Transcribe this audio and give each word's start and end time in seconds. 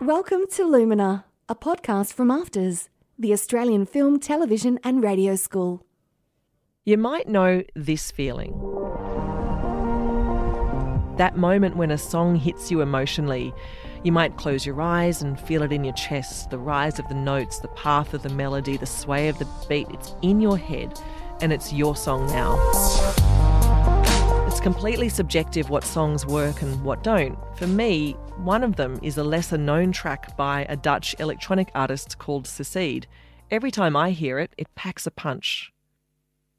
Welcome 0.00 0.46
to 0.52 0.64
Lumina, 0.64 1.26
a 1.46 1.54
podcast 1.54 2.14
from 2.14 2.28
AFTRS, 2.28 2.88
the 3.18 3.34
Australian 3.34 3.84
Film, 3.84 4.18
Television 4.18 4.80
and 4.82 5.02
Radio 5.02 5.36
School. 5.36 5.84
You 6.86 6.96
might 6.96 7.28
know 7.28 7.64
this 7.76 8.10
feeling. 8.10 8.52
That 11.18 11.36
moment 11.36 11.76
when 11.76 11.90
a 11.90 11.98
song 11.98 12.34
hits 12.34 12.70
you 12.70 12.80
emotionally. 12.80 13.52
You 14.02 14.12
might 14.12 14.38
close 14.38 14.64
your 14.64 14.80
eyes 14.80 15.20
and 15.20 15.38
feel 15.38 15.62
it 15.62 15.70
in 15.70 15.84
your 15.84 15.92
chest 15.92 16.48
the 16.48 16.58
rise 16.58 16.98
of 16.98 17.06
the 17.08 17.14
notes, 17.14 17.58
the 17.58 17.68
path 17.68 18.14
of 18.14 18.22
the 18.22 18.30
melody, 18.30 18.78
the 18.78 18.86
sway 18.86 19.28
of 19.28 19.38
the 19.38 19.46
beat. 19.68 19.88
It's 19.90 20.14
in 20.22 20.40
your 20.40 20.56
head, 20.56 20.98
and 21.42 21.52
it's 21.52 21.74
your 21.74 21.94
song 21.94 22.26
now. 22.28 23.49
It's 24.60 24.66
completely 24.66 25.08
subjective 25.08 25.70
what 25.70 25.84
songs 25.84 26.26
work 26.26 26.60
and 26.60 26.84
what 26.84 27.02
don't. 27.02 27.38
For 27.56 27.66
me, 27.66 28.12
one 28.36 28.62
of 28.62 28.76
them 28.76 29.00
is 29.02 29.16
a 29.16 29.24
lesser 29.24 29.56
known 29.56 29.90
track 29.90 30.36
by 30.36 30.66
a 30.68 30.76
Dutch 30.76 31.16
electronic 31.18 31.70
artist 31.74 32.18
called 32.18 32.46
Secede. 32.46 33.06
Every 33.50 33.70
time 33.70 33.96
I 33.96 34.10
hear 34.10 34.38
it, 34.38 34.52
it 34.58 34.74
packs 34.74 35.06
a 35.06 35.10
punch. 35.10 35.72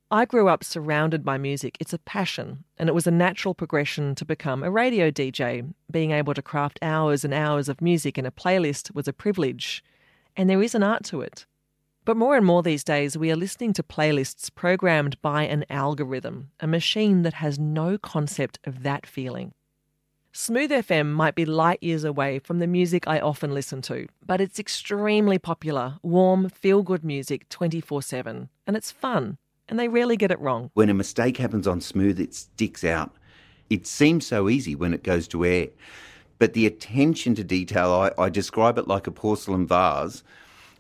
I 0.09 0.25
grew 0.25 0.47
up 0.47 0.63
surrounded 0.63 1.23
by 1.23 1.37
music. 1.37 1.77
It's 1.79 1.93
a 1.93 1.99
passion, 1.99 2.63
and 2.75 2.89
it 2.89 2.95
was 2.95 3.05
a 3.05 3.11
natural 3.11 3.53
progression 3.53 4.15
to 4.15 4.25
become 4.25 4.63
a 4.63 4.71
radio 4.71 5.11
DJ. 5.11 5.71
Being 5.91 6.09
able 6.09 6.33
to 6.33 6.41
craft 6.41 6.79
hours 6.81 7.23
and 7.23 7.35
hours 7.35 7.69
of 7.69 7.81
music 7.81 8.17
in 8.17 8.25
a 8.25 8.31
playlist 8.31 8.95
was 8.95 9.07
a 9.07 9.13
privilege, 9.13 9.83
and 10.35 10.49
there 10.49 10.63
is 10.63 10.73
an 10.73 10.81
art 10.81 11.03
to 11.03 11.21
it. 11.21 11.45
But 12.03 12.17
more 12.17 12.35
and 12.35 12.45
more 12.45 12.63
these 12.63 12.83
days, 12.83 13.17
we 13.17 13.31
are 13.31 13.35
listening 13.35 13.73
to 13.73 13.83
playlists 13.83 14.53
programmed 14.53 15.21
by 15.21 15.43
an 15.43 15.65
algorithm, 15.69 16.49
a 16.59 16.67
machine 16.67 17.21
that 17.21 17.35
has 17.35 17.59
no 17.59 17.97
concept 17.97 18.59
of 18.63 18.83
that 18.83 19.05
feeling. 19.05 19.53
Smooth 20.33 20.71
FM 20.71 21.11
might 21.11 21.35
be 21.35 21.45
light 21.45 21.83
years 21.83 22.03
away 22.03 22.39
from 22.39 22.59
the 22.59 22.67
music 22.67 23.07
I 23.07 23.19
often 23.19 23.53
listen 23.53 23.81
to, 23.83 24.07
but 24.25 24.39
it's 24.41 24.59
extremely 24.59 25.37
popular, 25.37 25.99
warm, 26.01 26.49
feel 26.49 26.83
good 26.83 27.03
music 27.03 27.49
24 27.49 28.01
7, 28.01 28.49
and 28.65 28.77
it's 28.77 28.91
fun 28.91 29.37
and 29.71 29.79
they 29.79 29.87
rarely 29.87 30.17
get 30.17 30.31
it 30.31 30.39
wrong. 30.39 30.69
When 30.73 30.89
a 30.89 30.93
mistake 30.93 31.37
happens 31.37 31.65
on 31.65 31.79
Smooth, 31.79 32.19
it 32.19 32.35
sticks 32.35 32.83
out. 32.83 33.15
It 33.69 33.87
seems 33.87 34.27
so 34.27 34.49
easy 34.49 34.75
when 34.75 34.93
it 34.93 35.01
goes 35.01 35.29
to 35.29 35.45
air, 35.45 35.69
but 36.37 36.53
the 36.53 36.67
attention 36.67 37.33
to 37.35 37.43
detail, 37.43 37.91
I, 37.91 38.11
I 38.21 38.29
describe 38.29 38.77
it 38.77 38.87
like 38.87 39.07
a 39.07 39.11
porcelain 39.11 39.65
vase. 39.65 40.23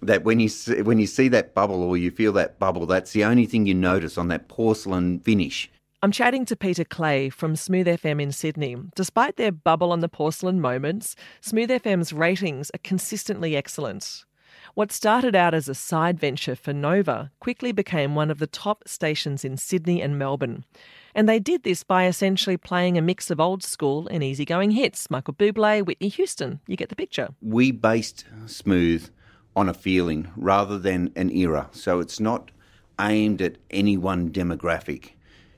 That 0.01 0.23
when 0.23 0.39
you 0.39 0.49
see, 0.49 0.81
when 0.81 0.97
you 0.97 1.07
see 1.07 1.27
that 1.27 1.53
bubble 1.53 1.83
or 1.83 1.95
you 1.95 2.11
feel 2.11 2.33
that 2.33 2.57
bubble, 2.59 2.85
that's 2.85 3.11
the 3.11 3.23
only 3.23 3.45
thing 3.45 3.65
you 3.65 3.73
notice 3.73 4.17
on 4.17 4.29
that 4.29 4.47
porcelain 4.47 5.19
finish. 5.19 5.69
I'm 6.03 6.11
chatting 6.11 6.45
to 6.45 6.55
Peter 6.55 6.83
Clay 6.83 7.29
from 7.29 7.55
Smooth 7.55 7.85
FM 7.85 8.19
in 8.19 8.31
Sydney. 8.31 8.75
Despite 8.95 9.37
their 9.37 9.51
bubble 9.51 9.91
on 9.91 9.99
the 9.99 10.09
porcelain 10.09 10.59
moments, 10.59 11.15
Smooth 11.41 11.69
FM's 11.69 12.11
ratings 12.11 12.71
are 12.73 12.79
consistently 12.79 13.55
excellent. 13.55 14.25
What 14.73 14.91
started 14.91 15.35
out 15.35 15.53
as 15.53 15.69
a 15.69 15.75
side 15.75 16.19
venture 16.19 16.55
for 16.55 16.73
Nova 16.73 17.29
quickly 17.39 17.71
became 17.71 18.15
one 18.15 18.31
of 18.31 18.39
the 18.39 18.47
top 18.47 18.87
stations 18.87 19.45
in 19.45 19.57
Sydney 19.57 20.01
and 20.01 20.17
Melbourne. 20.17 20.65
And 21.13 21.29
they 21.29 21.39
did 21.39 21.63
this 21.63 21.83
by 21.83 22.07
essentially 22.07 22.57
playing 22.57 22.97
a 22.97 23.01
mix 23.01 23.29
of 23.29 23.39
old 23.39 23.63
school 23.63 24.07
and 24.07 24.23
easygoing 24.23 24.71
hits 24.71 25.11
Michael 25.11 25.33
Bublé, 25.33 25.85
Whitney 25.85 26.07
Houston. 26.07 26.61
You 26.67 26.77
get 26.77 26.89
the 26.89 26.95
picture. 26.95 27.29
We 27.41 27.71
based 27.71 28.25
Smooth 28.47 29.09
on 29.55 29.69
a 29.69 29.73
feeling 29.73 30.31
rather 30.35 30.77
than 30.77 31.11
an 31.15 31.29
era. 31.29 31.69
So 31.71 31.99
it's 31.99 32.19
not 32.19 32.51
aimed 32.99 33.41
at 33.41 33.57
any 33.69 33.97
one 33.97 34.29
demographic. 34.29 35.11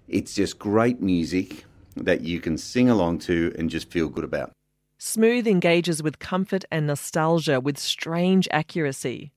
It's 0.08 0.34
just 0.34 0.60
great 0.60 1.02
music 1.02 1.66
that 1.96 2.22
you 2.22 2.40
can 2.40 2.58
sing 2.58 2.90
along 2.90 3.20
to 3.20 3.54
and 3.58 3.70
just 3.70 3.92
feel 3.92 4.10
good 4.10 4.24
about. 4.24 4.52
Smooth 4.98 5.48
engages 5.48 6.02
with 6.02 6.20
comfort 6.20 6.64
and 6.72 6.88
nostalgia 6.88 7.60
with 7.60 7.78
strange 7.78 8.48
accuracy. 8.52 9.32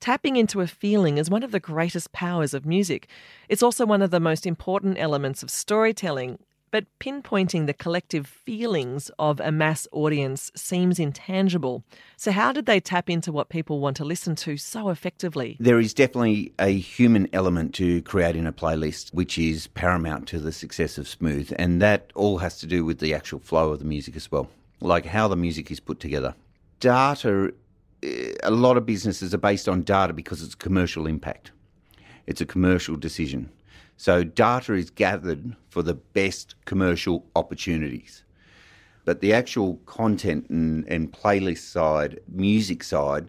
Tapping 0.00 0.36
into 0.36 0.60
a 0.60 0.66
feeling 0.66 1.18
is 1.18 1.28
one 1.28 1.42
of 1.42 1.50
the 1.50 1.58
greatest 1.58 2.12
powers 2.12 2.54
of 2.54 2.64
music. 2.64 3.08
It's 3.48 3.62
also 3.62 3.84
one 3.84 4.02
of 4.02 4.10
the 4.10 4.20
most 4.20 4.46
important 4.46 4.96
elements 4.98 5.42
of 5.42 5.50
storytelling, 5.50 6.38
but 6.70 6.86
pinpointing 7.00 7.66
the 7.66 7.74
collective 7.74 8.26
feelings 8.26 9.10
of 9.18 9.40
a 9.40 9.50
mass 9.52 9.86
audience 9.92 10.50
seems 10.54 10.98
intangible. 10.98 11.84
So, 12.16 12.32
how 12.32 12.52
did 12.52 12.66
they 12.66 12.80
tap 12.80 13.08
into 13.08 13.32
what 13.32 13.48
people 13.48 13.80
want 13.80 13.96
to 13.98 14.04
listen 14.04 14.34
to 14.36 14.56
so 14.56 14.90
effectively? 14.90 15.56
There 15.60 15.80
is 15.80 15.94
definitely 15.94 16.52
a 16.58 16.76
human 16.78 17.28
element 17.32 17.74
to 17.74 18.02
creating 18.02 18.46
a 18.46 18.52
playlist, 18.52 19.12
which 19.14 19.38
is 19.38 19.66
paramount 19.68 20.28
to 20.28 20.38
the 20.38 20.52
success 20.52 20.98
of 20.98 21.08
Smooth, 21.08 21.52
and 21.58 21.80
that 21.82 22.10
all 22.14 22.38
has 22.38 22.58
to 22.58 22.66
do 22.66 22.84
with 22.84 22.98
the 22.98 23.14
actual 23.14 23.38
flow 23.38 23.72
of 23.72 23.78
the 23.78 23.84
music 23.84 24.16
as 24.16 24.30
well 24.30 24.48
like 24.80 25.06
how 25.06 25.28
the 25.28 25.36
music 25.36 25.70
is 25.70 25.80
put 25.80 26.00
together. 26.00 26.34
Data, 26.80 27.52
eh, 28.02 28.34
a 28.42 28.50
lot 28.50 28.76
of 28.76 28.86
businesses 28.86 29.34
are 29.34 29.38
based 29.38 29.68
on 29.68 29.82
data 29.82 30.12
because 30.12 30.42
it's 30.42 30.54
commercial 30.54 31.06
impact. 31.06 31.50
It's 32.26 32.40
a 32.40 32.46
commercial 32.46 32.96
decision. 32.96 33.50
So 33.98 34.22
data 34.22 34.74
is 34.74 34.90
gathered 34.90 35.56
for 35.70 35.82
the 35.82 35.94
best 35.94 36.54
commercial 36.66 37.26
opportunities. 37.34 38.22
But 39.04 39.20
the 39.20 39.32
actual 39.32 39.80
content 39.86 40.48
and, 40.48 40.86
and 40.86 41.12
playlist 41.12 41.68
side, 41.68 42.20
music 42.28 42.84
side, 42.84 43.26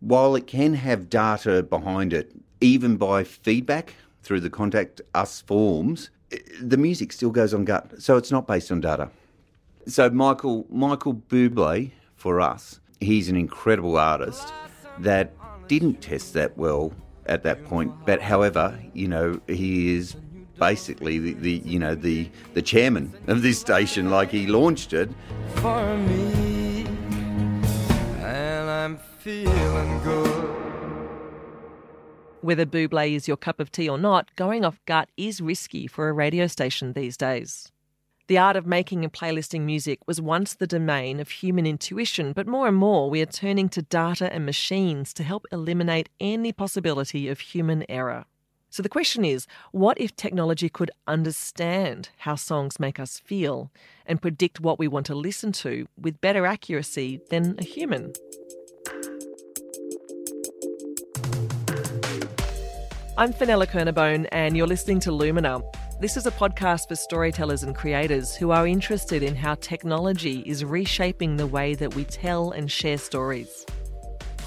while 0.00 0.36
it 0.36 0.46
can 0.46 0.74
have 0.74 1.08
data 1.08 1.62
behind 1.62 2.12
it, 2.12 2.32
even 2.60 2.98
by 2.98 3.24
feedback 3.24 3.94
through 4.22 4.40
the 4.40 4.50
contact 4.50 5.00
us 5.14 5.40
forms, 5.40 6.10
the 6.60 6.76
music 6.76 7.10
still 7.10 7.30
goes 7.30 7.54
on 7.54 7.64
gut. 7.64 7.92
So 8.02 8.18
it's 8.18 8.30
not 8.30 8.46
based 8.46 8.70
on 8.70 8.82
data. 8.82 9.08
So 9.86 10.10
Michael 10.10 10.66
Michael 10.68 11.14
Bublé 11.14 11.92
for 12.14 12.42
us, 12.42 12.78
he's 13.00 13.30
an 13.30 13.36
incredible 13.36 13.96
artist 13.96 14.52
that 14.98 15.32
didn't 15.66 16.02
test 16.02 16.34
that 16.34 16.58
well 16.58 16.92
at 17.26 17.42
that 17.42 17.64
point. 17.64 17.92
But 18.06 18.20
however, 18.20 18.78
you 18.94 19.08
know, 19.08 19.40
he 19.48 19.96
is 19.96 20.16
basically 20.58 21.18
the, 21.18 21.32
the 21.34 21.52
you 21.64 21.78
know 21.78 21.94
the 21.94 22.30
the 22.54 22.62
chairman 22.62 23.12
of 23.26 23.42
this 23.42 23.58
station. 23.58 24.10
Like 24.10 24.30
he 24.30 24.46
launched 24.46 24.92
it. 24.92 25.10
For 25.56 25.96
me, 25.96 26.84
and 28.18 28.70
I'm 28.70 28.98
feeling 29.18 30.00
good. 30.04 30.52
Whether 32.42 32.66
Bublé 32.66 33.14
is 33.14 33.28
your 33.28 33.36
cup 33.36 33.60
of 33.60 33.70
tea 33.70 33.88
or 33.88 33.98
not, 33.98 34.34
going 34.34 34.64
off 34.64 34.80
gut 34.86 35.08
is 35.16 35.40
risky 35.40 35.86
for 35.86 36.08
a 36.08 36.12
radio 36.12 36.48
station 36.48 36.92
these 36.92 37.16
days. 37.16 37.71
The 38.28 38.38
art 38.38 38.56
of 38.56 38.66
making 38.66 39.02
and 39.02 39.12
playlisting 39.12 39.62
music 39.62 39.98
was 40.06 40.20
once 40.20 40.54
the 40.54 40.66
domain 40.66 41.18
of 41.18 41.28
human 41.28 41.66
intuition, 41.66 42.32
but 42.32 42.46
more 42.46 42.68
and 42.68 42.76
more 42.76 43.10
we 43.10 43.20
are 43.20 43.26
turning 43.26 43.68
to 43.70 43.82
data 43.82 44.32
and 44.32 44.46
machines 44.46 45.12
to 45.14 45.24
help 45.24 45.44
eliminate 45.50 46.08
any 46.20 46.52
possibility 46.52 47.28
of 47.28 47.40
human 47.40 47.84
error. 47.88 48.26
So 48.70 48.80
the 48.80 48.88
question 48.88 49.24
is 49.24 49.48
what 49.72 50.00
if 50.00 50.14
technology 50.14 50.68
could 50.68 50.92
understand 51.08 52.10
how 52.18 52.36
songs 52.36 52.78
make 52.78 53.00
us 53.00 53.18
feel 53.18 53.72
and 54.06 54.22
predict 54.22 54.60
what 54.60 54.78
we 54.78 54.86
want 54.86 55.06
to 55.06 55.16
listen 55.16 55.50
to 55.52 55.88
with 56.00 56.20
better 56.20 56.46
accuracy 56.46 57.20
than 57.28 57.56
a 57.58 57.64
human? 57.64 58.12
I'm 63.18 63.32
Fenella 63.32 63.66
Kernebone, 63.66 64.28
and 64.32 64.56
you're 64.56 64.66
listening 64.66 65.00
to 65.00 65.12
Lumina. 65.12 65.60
This 66.02 66.16
is 66.16 66.26
a 66.26 66.32
podcast 66.32 66.88
for 66.88 66.96
storytellers 66.96 67.62
and 67.62 67.76
creators 67.76 68.34
who 68.34 68.50
are 68.50 68.66
interested 68.66 69.22
in 69.22 69.36
how 69.36 69.54
technology 69.54 70.40
is 70.40 70.64
reshaping 70.64 71.36
the 71.36 71.46
way 71.46 71.76
that 71.76 71.94
we 71.94 72.02
tell 72.02 72.50
and 72.50 72.68
share 72.68 72.98
stories. 72.98 73.64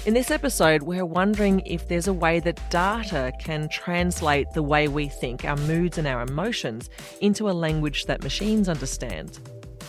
In 0.04 0.12
this 0.12 0.30
episode, 0.30 0.82
we're 0.82 1.06
wondering 1.06 1.60
if 1.60 1.88
there's 1.88 2.08
a 2.08 2.12
way 2.12 2.40
that 2.40 2.60
data 2.68 3.32
can 3.40 3.70
translate 3.70 4.48
the 4.52 4.62
way 4.62 4.86
we 4.86 5.08
think, 5.08 5.46
our 5.46 5.56
moods, 5.56 5.96
and 5.96 6.06
our 6.06 6.20
emotions 6.20 6.90
into 7.22 7.48
a 7.48 7.52
language 7.52 8.04
that 8.04 8.22
machines 8.22 8.68
understand. 8.68 9.40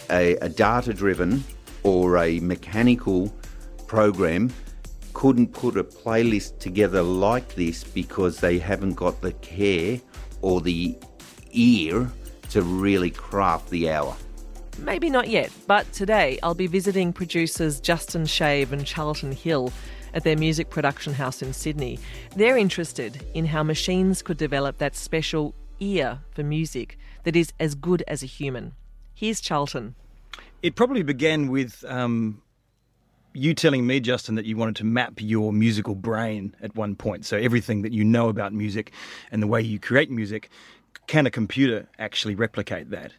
A, 0.09 0.37
a 0.37 0.47
data 0.47 0.93
driven 0.93 1.43
or 1.83 2.17
a 2.17 2.39
mechanical 2.39 3.27
program 3.87 4.53
couldn't 5.11 5.51
put 5.51 5.75
a 5.75 5.83
playlist 5.83 6.59
together 6.59 7.01
like 7.01 7.55
this 7.55 7.83
because 7.83 8.39
they 8.39 8.57
haven't 8.57 8.93
got 8.93 9.19
the 9.19 9.33
care 9.33 9.99
or 10.41 10.61
the 10.61 10.97
ear 11.51 12.09
to 12.49 12.61
really 12.61 13.09
craft 13.09 13.69
the 13.69 13.89
hour? 13.89 14.15
Maybe 14.79 15.09
not 15.09 15.27
yet, 15.27 15.51
but 15.65 15.91
today 15.91 16.37
I'll 16.43 16.53
be 16.53 16.67
visiting 16.67 17.11
producers 17.11 17.79
Justin 17.79 18.25
Shave 18.25 18.71
and 18.71 18.85
Charlton 18.85 19.31
Hill 19.31 19.71
at 20.13 20.23
their 20.23 20.37
music 20.37 20.69
production 20.69 21.13
house 21.13 21.41
in 21.41 21.51
Sydney. 21.53 21.99
They're 22.35 22.57
interested 22.57 23.23
in 23.33 23.45
how 23.45 23.63
machines 23.63 24.21
could 24.21 24.37
develop 24.37 24.77
that 24.77 24.95
special 24.95 25.53
ear 25.79 26.19
for 26.31 26.43
music 26.43 26.97
that 27.23 27.35
is 27.35 27.51
as 27.59 27.75
good 27.75 28.03
as 28.07 28.23
a 28.23 28.25
human. 28.25 28.73
Here's 29.13 29.41
Charlton. 29.41 29.95
It 30.61 30.75
probably 30.75 31.03
began 31.03 31.49
with 31.49 31.83
um, 31.87 32.41
you 33.33 33.53
telling 33.53 33.85
me, 33.85 33.99
Justin, 33.99 34.35
that 34.35 34.45
you 34.45 34.57
wanted 34.57 34.75
to 34.77 34.83
map 34.83 35.13
your 35.17 35.53
musical 35.53 35.95
brain 35.95 36.55
at 36.61 36.75
one 36.75 36.95
point. 36.95 37.25
So 37.25 37.37
everything 37.37 37.83
that 37.83 37.91
you 37.91 38.03
know 38.03 38.29
about 38.29 38.53
music 38.53 38.91
and 39.31 39.41
the 39.41 39.47
way 39.47 39.61
you 39.61 39.79
create 39.79 40.09
music 40.09 40.49
can 41.05 41.25
a 41.25 41.31
computer 41.31 41.87
actually 41.99 42.35
replicate 42.35 42.89
that? 42.89 43.13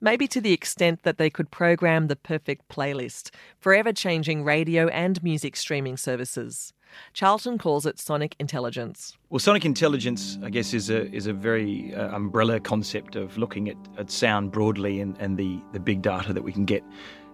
maybe 0.00 0.28
to 0.28 0.40
the 0.40 0.52
extent 0.52 1.02
that 1.02 1.18
they 1.18 1.30
could 1.30 1.50
program 1.50 2.06
the 2.06 2.16
perfect 2.16 2.68
playlist, 2.68 3.30
forever 3.58 3.92
changing 3.92 4.44
radio 4.44 4.88
and 4.88 5.22
music 5.22 5.56
streaming 5.56 5.96
services. 5.96 6.72
Charlton 7.12 7.58
calls 7.58 7.84
it 7.84 7.98
sonic 7.98 8.34
intelligence. 8.38 9.16
Well, 9.28 9.38
sonic 9.38 9.64
intelligence, 9.66 10.38
I 10.42 10.48
guess, 10.48 10.72
is 10.72 10.88
a 10.88 11.10
is 11.14 11.26
a 11.26 11.34
very 11.34 11.94
uh, 11.94 12.14
umbrella 12.16 12.60
concept 12.60 13.14
of 13.14 13.36
looking 13.36 13.68
at, 13.68 13.76
at 13.98 14.10
sound 14.10 14.52
broadly 14.52 15.00
and, 15.00 15.16
and 15.18 15.36
the, 15.36 15.60
the 15.72 15.80
big 15.80 16.00
data 16.00 16.32
that 16.32 16.42
we 16.42 16.52
can 16.52 16.64
get 16.64 16.82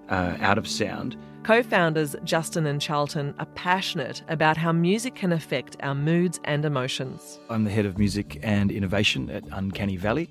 uh, 0.08 0.37
out 0.40 0.58
of 0.58 0.67
sound. 0.67 1.17
Co 1.44 1.62
founders 1.62 2.17
Justin 2.25 2.64
and 2.64 2.81
Charlton 2.81 3.35
are 3.38 3.44
passionate 3.55 4.23
about 4.29 4.56
how 4.56 4.73
music 4.73 5.14
can 5.14 5.31
affect 5.31 5.76
our 5.81 5.94
moods 5.94 6.41
and 6.44 6.64
emotions. 6.64 7.38
I'm 7.50 7.64
the 7.64 7.70
head 7.70 7.85
of 7.85 7.99
music 7.99 8.41
and 8.43 8.73
innovation 8.73 9.29
at 9.29 9.44
Uncanny 9.52 9.99
Valley. 9.99 10.31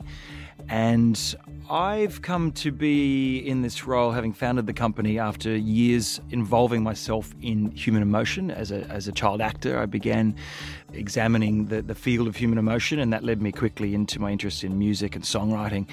And 0.70 1.36
I've 1.70 2.24
come 2.24 2.52
to 2.54 2.72
be 2.72 3.38
in 3.38 3.62
this 3.62 3.86
role 3.86 4.10
having 4.10 4.34
founded 4.34 4.66
the 4.66 4.74
company 4.74 5.20
after 5.20 5.56
years 5.56 6.20
involving 6.32 6.82
myself 6.82 7.32
in 7.44 7.70
human 7.72 8.02
emotion. 8.02 8.50
As 8.50 8.72
a, 8.72 8.84
as 8.86 9.08
a 9.08 9.12
child 9.12 9.40
actor, 9.40 9.78
I 9.78 9.86
began 9.86 10.36
examining 10.94 11.68
the, 11.68 11.84
the 11.84 11.96
field 11.96 12.28
of 12.28 12.36
human 12.36 12.58
emotion, 12.58 12.98
and 12.98 13.14
that 13.14 13.24
led 13.24 13.40
me 13.40 13.52
quickly 13.52 13.94
into 13.94 14.20
my 14.20 14.32
interest 14.32 14.64
in 14.64 14.80
music 14.80 15.16
and 15.16 15.24
songwriting 15.24 15.88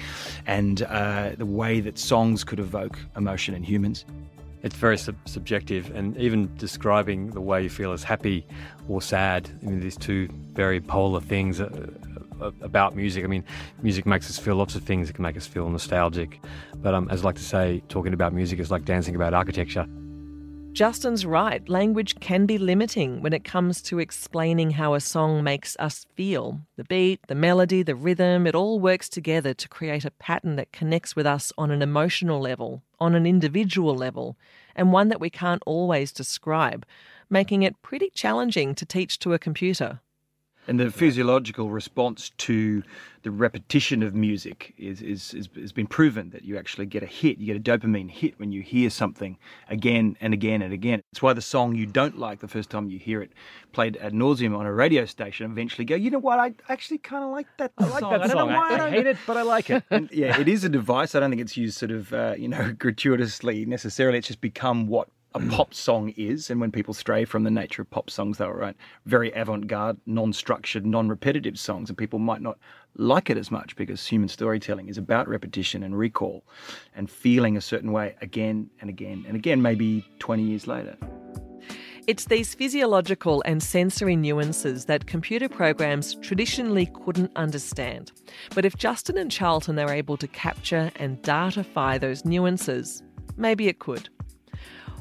and 0.47 0.81
uh, 0.83 1.31
the 1.37 1.45
way 1.45 1.79
that 1.81 1.99
songs 1.99 2.43
could 2.43 2.59
evoke 2.59 2.97
emotion 3.15 3.53
in 3.53 3.61
humans. 3.61 4.03
It's 4.63 4.75
very 4.75 4.97
sub- 4.97 5.15
subjective, 5.25 5.91
and 5.95 6.15
even 6.17 6.55
describing 6.57 7.31
the 7.31 7.41
way 7.41 7.63
you 7.63 7.69
feel 7.69 7.91
as 7.91 8.03
happy 8.03 8.45
or 8.87 9.01
sad, 9.01 9.49
I 9.61 9.65
mean, 9.65 9.79
these 9.79 9.97
two 9.97 10.29
very 10.53 10.79
polar 10.79 11.21
things. 11.21 11.59
Uh, 11.61 11.69
about 12.61 12.95
music. 12.95 13.23
I 13.23 13.27
mean, 13.27 13.43
music 13.83 14.07
makes 14.07 14.27
us 14.27 14.39
feel 14.39 14.55
lots 14.55 14.73
of 14.73 14.81
things. 14.81 15.11
It 15.11 15.13
can 15.13 15.21
make 15.21 15.37
us 15.37 15.45
feel 15.45 15.69
nostalgic. 15.69 16.39
But 16.77 16.95
um, 16.95 17.07
as 17.11 17.21
I 17.21 17.25
like 17.25 17.35
to 17.35 17.43
say, 17.43 17.83
talking 17.87 18.15
about 18.15 18.33
music 18.33 18.59
is 18.59 18.71
like 18.71 18.83
dancing 18.83 19.15
about 19.15 19.35
architecture. 19.35 19.85
Justin's 20.73 21.25
right. 21.25 21.67
Language 21.67 22.19
can 22.21 22.45
be 22.45 22.57
limiting 22.57 23.21
when 23.21 23.33
it 23.33 23.43
comes 23.43 23.81
to 23.83 23.99
explaining 23.99 24.71
how 24.71 24.93
a 24.93 25.01
song 25.01 25.43
makes 25.43 25.75
us 25.79 26.05
feel. 26.15 26.61
The 26.77 26.85
beat, 26.85 27.19
the 27.27 27.35
melody, 27.35 27.83
the 27.83 27.93
rhythm, 27.93 28.47
it 28.47 28.55
all 28.55 28.79
works 28.79 29.09
together 29.09 29.53
to 29.53 29.67
create 29.67 30.05
a 30.05 30.11
pattern 30.11 30.55
that 30.55 30.71
connects 30.71 31.13
with 31.13 31.25
us 31.25 31.51
on 31.57 31.71
an 31.71 31.81
emotional 31.81 32.39
level, 32.39 32.83
on 33.01 33.15
an 33.15 33.25
individual 33.25 33.93
level, 33.93 34.37
and 34.73 34.93
one 34.93 35.09
that 35.09 35.19
we 35.19 35.29
can't 35.29 35.61
always 35.65 36.13
describe, 36.13 36.85
making 37.29 37.63
it 37.63 37.81
pretty 37.81 38.09
challenging 38.09 38.73
to 38.75 38.85
teach 38.85 39.19
to 39.19 39.33
a 39.33 39.39
computer. 39.39 39.99
And 40.67 40.79
the 40.79 40.91
physiological 40.91 41.69
response 41.69 42.29
to 42.37 42.83
the 43.23 43.31
repetition 43.31 44.03
of 44.03 44.15
music 44.15 44.73
is, 44.77 45.01
is, 45.01 45.33
is, 45.33 45.49
has 45.55 45.71
been 45.71 45.87
proven 45.87 46.29
that 46.31 46.43
you 46.43 46.57
actually 46.57 46.85
get 46.85 47.03
a 47.03 47.07
hit, 47.07 47.37
you 47.37 47.53
get 47.53 47.57
a 47.57 47.59
dopamine 47.77 48.09
hit 48.09 48.39
when 48.39 48.51
you 48.51 48.61
hear 48.61 48.89
something 48.89 49.37
again 49.69 50.17
and 50.21 50.33
again 50.33 50.61
and 50.61 50.73
again. 50.73 51.01
It's 51.11 51.21
why 51.21 51.33
the 51.33 51.41
song 51.41 51.75
you 51.75 51.85
don't 51.85 52.17
like 52.17 52.39
the 52.39 52.47
first 52.47 52.69
time 52.69 52.89
you 52.89 52.99
hear 52.99 53.21
it, 53.21 53.31
played 53.73 53.97
ad 53.97 54.13
nauseum 54.13 54.57
on 54.57 54.65
a 54.65 54.73
radio 54.73 55.05
station, 55.05 55.51
eventually 55.51 55.85
go, 55.85 55.95
you 55.95 56.09
know 56.09 56.19
what, 56.19 56.39
I 56.39 56.53
actually 56.69 56.99
kind 56.99 57.23
of 57.23 57.31
like 57.31 57.47
that 57.57 57.73
I 57.77 57.85
like 57.85 57.99
song. 57.99 58.11
that 58.11 58.21
I 58.21 58.27
don't 58.27 58.37
song. 58.37 58.49
know 58.49 58.55
why. 58.55 58.77
I, 58.77 58.87
I 58.87 58.89
hate 58.89 59.07
it, 59.07 59.17
but 59.27 59.37
I 59.37 59.41
like 59.43 59.69
it. 59.69 59.83
And 59.89 60.09
yeah, 60.11 60.39
it 60.39 60.47
is 60.47 60.63
a 60.63 60.69
device. 60.69 61.15
I 61.15 61.19
don't 61.19 61.29
think 61.29 61.41
it's 61.41 61.57
used 61.57 61.77
sort 61.77 61.91
of, 61.91 62.13
uh, 62.13 62.35
you 62.37 62.47
know, 62.47 62.73
gratuitously 62.77 63.65
necessarily. 63.65 64.19
It's 64.19 64.27
just 64.27 64.41
become 64.41 64.87
what 64.87 65.09
a 65.33 65.39
pop 65.47 65.73
song 65.73 66.09
is, 66.17 66.49
and 66.49 66.59
when 66.59 66.71
people 66.71 66.93
stray 66.93 67.23
from 67.23 67.43
the 67.43 67.51
nature 67.51 67.81
of 67.81 67.89
pop 67.89 68.09
songs, 68.09 68.37
they 68.37 68.45
were 68.45 68.57
right, 68.57 68.75
very 69.05 69.31
avant-garde, 69.31 69.97
non-structured, 70.05 70.85
non-repetitive 70.85 71.57
songs, 71.57 71.89
and 71.89 71.97
people 71.97 72.19
might 72.19 72.41
not 72.41 72.57
like 72.95 73.29
it 73.29 73.37
as 73.37 73.49
much 73.49 73.75
because 73.75 74.05
human 74.05 74.27
storytelling 74.27 74.89
is 74.89 74.97
about 74.97 75.27
repetition 75.27 75.83
and 75.83 75.97
recall, 75.97 76.43
and 76.95 77.09
feeling 77.09 77.55
a 77.55 77.61
certain 77.61 77.91
way 77.91 78.15
again 78.21 78.69
and 78.81 78.89
again 78.89 79.23
and 79.27 79.35
again, 79.35 79.61
maybe 79.61 80.05
20 80.19 80.43
years 80.43 80.67
later. 80.67 80.97
It's 82.07 82.25
these 82.25 82.55
physiological 82.55 83.43
and 83.45 83.61
sensory 83.61 84.15
nuances 84.15 84.85
that 84.85 85.05
computer 85.05 85.47
programs 85.47 86.15
traditionally 86.15 86.87
couldn't 86.87 87.31
understand. 87.35 88.11
But 88.55 88.65
if 88.65 88.75
Justin 88.75 89.19
and 89.19 89.31
Charlton 89.31 89.77
are 89.77 89.93
able 89.93 90.17
to 90.17 90.27
capture 90.27 90.91
and 90.95 91.21
datafy 91.21 91.99
those 91.99 92.25
nuances, 92.25 93.03
maybe 93.37 93.67
it 93.67 93.79
could. 93.79 94.09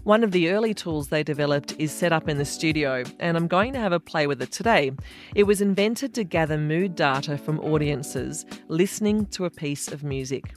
One 0.05 0.25
of 0.25 0.33
the 0.33 0.49
early 0.49 0.73
tools 0.73 1.09
they 1.09 1.23
developed 1.23 1.75
is 1.79 1.93
set 1.93 2.11
up 2.11 2.27
in 2.27 2.39
the 2.39 2.45
studio, 2.47 3.05
and 3.19 3.37
I'm 3.37 3.47
going 3.47 3.75
to 3.75 3.79
have 3.79 3.93
a 3.93 4.01
play 4.01 4.27
with 4.27 4.41
it 4.41 4.51
today. 4.51 4.93
It 5.35 5.43
was 5.43 5.61
invented 5.61 6.15
to 6.15 6.25
gather 6.25 6.57
mood 6.57 6.95
data 6.95 7.37
from 7.37 7.61
audiences 7.61 8.47
listening 8.69 9.27
to 9.27 9.45
a 9.45 9.51
piece 9.51 9.89
of 9.89 10.03
music. 10.03 10.55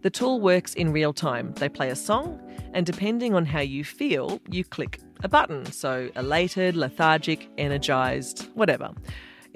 The 0.00 0.08
tool 0.08 0.40
works 0.40 0.72
in 0.72 0.92
real 0.92 1.12
time. 1.12 1.52
They 1.56 1.68
play 1.68 1.90
a 1.90 1.96
song, 1.96 2.40
and 2.72 2.86
depending 2.86 3.34
on 3.34 3.44
how 3.44 3.60
you 3.60 3.84
feel, 3.84 4.40
you 4.50 4.64
click 4.64 5.00
a 5.22 5.28
button. 5.28 5.66
So, 5.72 6.10
elated, 6.16 6.74
lethargic, 6.74 7.50
energized, 7.58 8.48
whatever. 8.54 8.92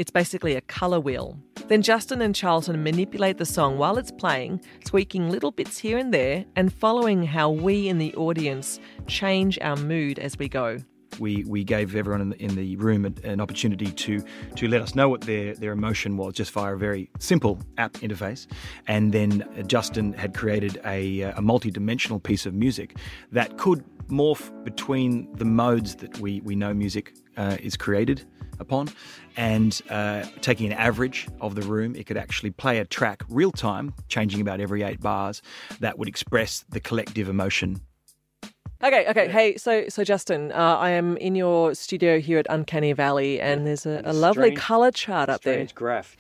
It's 0.01 0.11
basically 0.11 0.55
a 0.55 0.63
colour 0.63 0.99
wheel. 0.99 1.39
Then 1.69 1.83
Justin 1.83 2.23
and 2.23 2.35
Charlton 2.35 2.83
manipulate 2.83 3.37
the 3.37 3.45
song 3.45 3.77
while 3.77 3.99
it's 3.99 4.11
playing, 4.11 4.63
tweaking 4.87 5.29
little 5.29 5.51
bits 5.51 5.77
here 5.77 5.99
and 5.99 6.15
there, 6.15 6.47
and 6.57 6.73
following 6.73 7.23
how 7.23 7.51
we 7.51 7.87
in 7.87 7.99
the 7.99 8.15
audience 8.15 8.81
change 9.07 9.59
our 9.61 9.77
mood 9.77 10.19
as 10.19 10.39
we 10.39 10.49
go. 10.49 10.79
We, 11.19 11.45
we 11.45 11.65
gave 11.65 11.95
everyone 11.95 12.23
in 12.23 12.31
the, 12.31 12.43
in 12.43 12.55
the 12.55 12.77
room 12.77 13.15
an 13.25 13.43
opportunity 13.43 13.93
to 13.93 14.25
to 14.57 14.69
let 14.69 14.81
us 14.81 14.95
know 14.95 15.11
what 15.11 15.21
their, 15.21 15.55
their 15.55 15.73
emotion 15.73 16.17
was 16.17 16.33
just 16.33 16.51
via 16.53 16.73
a 16.73 16.79
very 16.79 17.11
simple 17.19 17.59
app 17.77 17.93
interface. 17.95 18.47
And 18.87 19.13
then 19.13 19.47
Justin 19.67 20.15
had 20.15 20.33
created 20.33 20.81
a, 20.87 21.21
a 21.21 21.43
multi 21.43 21.71
dimensional 21.71 22.21
piece 22.21 22.47
of 22.47 22.55
music 22.55 22.97
that 23.33 23.59
could 23.59 23.85
morph 24.09 24.51
between 24.65 25.31
the 25.35 25.45
modes 25.45 25.97
that 25.97 26.19
we, 26.21 26.41
we 26.41 26.57
know 26.57 26.73
music 26.73 27.15
uh, 27.37 27.59
is 27.61 27.77
created 27.77 28.25
upon. 28.61 28.89
And 29.37 29.81
uh, 29.91 30.25
taking 30.41 30.67
an 30.67 30.73
average 30.75 31.27
of 31.41 31.55
the 31.55 31.63
room, 31.63 31.95
it 31.97 32.07
could 32.07 32.17
actually 32.17 32.51
play 32.51 32.79
a 32.79 32.85
track 32.85 33.23
real 33.29 33.53
time, 33.53 33.95
changing 34.09 34.41
about 34.41 34.61
every 34.61 34.83
eight 34.83 35.01
bars, 35.01 35.43
that 35.81 35.99
would 35.99 36.09
express 36.09 36.65
the 36.71 36.81
collective 36.81 37.29
emotion 37.29 37.81
Okay, 38.83 39.07
okay. 39.09 39.29
Hey, 39.29 39.57
so 39.59 39.85
so 39.91 40.05
Justin, 40.05 40.53
uh, 40.53 40.77
I 40.79 40.91
am 40.91 41.19
in 41.19 41.35
your 41.35 41.75
studio 41.75 42.19
here 42.19 42.39
at 42.39 42.47
Uncanny 42.49 42.95
Valley, 42.95 43.39
and 43.39 43.67
there's 43.67 43.85
a, 43.85 44.01
a 44.07 44.15
lovely 44.15 44.49
Strange- 44.49 44.59
color 44.59 44.91
chart 44.91 45.29
up 45.29 45.43
there. 45.43 45.55
Strange 45.55 45.75
graph. 45.75 46.17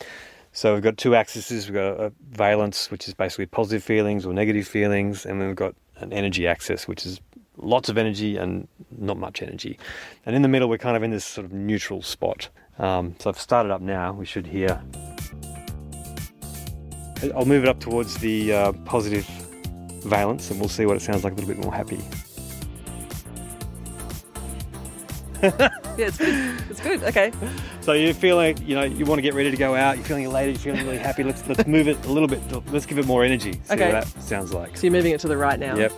So 0.53 0.75
we've 0.75 0.83
got 0.83 0.99
two 0.99 1.15
axes. 1.15 1.51
We've 1.51 1.75
got 1.75 2.01
a 2.01 2.13
valence, 2.33 2.91
which 2.91 3.09
is 3.09 3.15
basically 3.15 3.47
positive 3.47 3.83
feelings 3.83 4.27
or 4.27 4.35
negative 4.35 4.69
feelings, 4.69 5.25
and 5.25 5.41
then 5.41 5.49
we've 5.49 5.57
got 5.57 5.75
an 5.97 6.13
energy 6.13 6.47
axis, 6.47 6.87
which 6.87 7.07
is 7.07 7.21
lots 7.62 7.89
of 7.89 7.99
energy 7.99 8.37
and 8.37 8.67
not 8.99 9.17
much 9.19 9.43
energy. 9.43 9.79
And 10.26 10.35
in 10.37 10.43
the 10.43 10.49
middle, 10.49 10.69
we're 10.69 10.79
kind 10.79 10.97
of 10.97 11.02
in 11.02 11.11
this 11.11 11.25
sort 11.25 11.45
of 11.45 11.52
neutral 11.52 12.02
spot. 12.02 12.49
Um, 12.79 13.14
so 13.19 13.31
I've 13.31 13.38
started 13.38 13.71
up 13.71 13.81
now. 13.81 14.12
We 14.12 14.25
should 14.26 14.47
hear. 14.47 14.81
I'll 17.35 17.45
move 17.45 17.64
it 17.64 17.69
up 17.69 17.81
towards 17.81 18.17
the 18.19 18.52
uh, 18.52 18.73
positive 18.85 19.26
valence, 20.05 20.50
and 20.50 20.59
we'll 20.59 20.71
see 20.71 20.87
what 20.87 20.97
it 20.97 21.02
sounds 21.02 21.23
like 21.23 21.35
a 21.35 21.37
little 21.37 21.55
bit 21.55 21.62
more 21.62 21.73
happy. 21.73 22.00
Yeah, 25.99 26.07
it's 26.07 26.19
good. 26.19 26.61
It's 26.71 26.81
good. 26.81 27.02
Okay. 27.02 27.33
So 27.81 27.93
you're 27.93 28.14
feeling, 28.14 28.57
you 28.67 28.75
know, 28.75 28.85
you 28.85 29.05
want 29.05 29.19
to 29.19 29.23
get 29.23 29.35
ready 29.35 29.50
to 29.50 29.57
go 29.57 29.75
out. 29.75 29.97
You're 29.97 30.05
feeling 30.05 30.25
elated. 30.25 30.64
You're 30.64 30.75
feeling 30.75 30.87
really 30.87 30.99
happy. 31.02 31.25
Let's 31.25 31.47
let's 31.49 31.67
move 31.67 31.88
it 31.88 32.02
a 32.07 32.12
little 32.12 32.29
bit. 32.29 32.40
Let's 32.73 32.87
give 32.87 32.99
it 32.99 33.07
more 33.07 33.25
energy. 33.25 33.55
See 33.64 33.75
Okay. 33.75 33.93
what 33.93 34.05
that 34.07 34.23
sounds 34.23 34.55
like. 34.55 34.76
So 34.76 34.85
you're 34.85 34.93
moving 34.93 35.12
it 35.12 35.21
to 35.21 35.29
the 35.29 35.37
right 35.37 35.59
now. 35.59 35.76
Yep. 35.76 35.93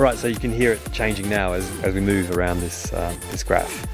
All 0.00 0.04
right, 0.04 0.16
so 0.16 0.28
you 0.28 0.36
can 0.36 0.50
hear 0.50 0.72
it 0.72 0.80
changing 0.92 1.28
now 1.28 1.52
as, 1.52 1.70
as 1.84 1.92
we 1.92 2.00
move 2.00 2.34
around 2.34 2.60
this 2.60 2.90
uh, 2.90 3.14
this 3.30 3.42
graph. 3.42 3.84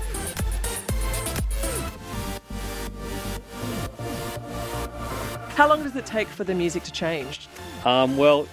How 5.57 5.69
long 5.69 5.83
does 5.83 5.97
it 5.97 6.07
take 6.07 6.29
for 6.29 6.45
the 6.45 6.55
music 6.55 6.85
to 6.85 6.93
change? 6.93 7.49
Um, 7.85 8.17
well, 8.17 8.47